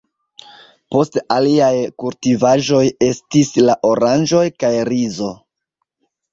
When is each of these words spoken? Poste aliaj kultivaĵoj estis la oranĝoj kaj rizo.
Poste 0.95 1.21
aliaj 1.35 1.69
kultivaĵoj 2.05 2.81
estis 3.11 3.55
la 3.69 3.79
oranĝoj 3.93 4.43
kaj 4.65 4.75
rizo. 4.93 5.33